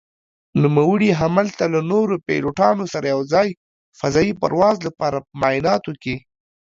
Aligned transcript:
نوموړي 0.61 1.09
هملته 1.21 1.63
له 1.73 1.79
نورو 1.91 2.15
پيلوټانو 2.27 2.85
سره 2.93 3.05
يو 3.13 3.21
ځاى 3.31 3.49
فضايي 3.99 4.33
پرواز 4.41 4.77
لپاره 4.87 5.17
په 5.25 5.31
معايناتو 5.41 5.91
کې 6.01 6.15